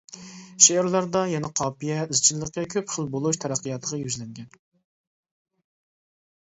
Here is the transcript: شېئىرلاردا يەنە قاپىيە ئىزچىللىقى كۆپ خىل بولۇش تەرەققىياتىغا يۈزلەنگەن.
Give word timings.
شېئىرلاردا 0.67 1.21
يەنە 1.31 1.51
قاپىيە 1.61 1.99
ئىزچىللىقى 2.13 2.65
كۆپ 2.73 2.95
خىل 2.95 3.13
بولۇش 3.17 3.41
تەرەققىياتىغا 3.45 4.01
يۈزلەنگەن. 4.03 4.53